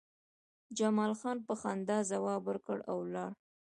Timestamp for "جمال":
0.77-1.11